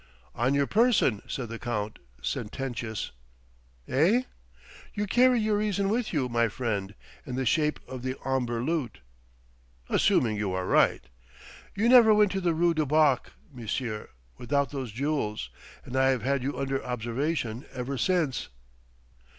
"On 0.33 0.55
your 0.55 0.65
person," 0.65 1.21
said 1.27 1.49
the 1.49 1.59
Count, 1.59 1.99
sententious. 2.23 3.11
"Eh?" 3.87 4.23
"You 4.95 5.05
carry 5.05 5.39
your 5.39 5.59
reason 5.59 5.89
with 5.89 6.11
you, 6.11 6.27
my 6.27 6.47
friend 6.47 6.95
in 7.23 7.35
the 7.35 7.45
shape 7.45 7.79
of 7.87 8.01
the 8.01 8.15
Omber 8.25 8.63
loot." 8.63 9.01
"Assuming 9.89 10.37
you 10.37 10.53
are 10.53 10.65
right" 10.65 11.03
"You 11.75 11.87
never 11.87 12.15
went 12.15 12.31
to 12.31 12.41
the 12.41 12.55
rue 12.55 12.73
du 12.73 12.87
Bac, 12.87 13.31
monsieur, 13.53 14.09
without 14.39 14.71
those 14.71 14.91
jewels: 14.91 15.51
and 15.85 15.95
I 15.95 16.09
have 16.09 16.23
had 16.23 16.41
you 16.41 16.57
under 16.57 16.83
observation 16.83 17.65
ever 17.71 17.95
since." 17.95 18.47